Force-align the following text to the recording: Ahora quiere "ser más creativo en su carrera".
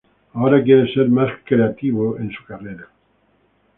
Ahora 0.33 0.63
quiere 0.63 0.91
"ser 0.91 1.09
más 1.11 1.29
creativo 1.45 2.17
en 2.17 2.31
su 2.31 2.43
carrera". 2.43 2.87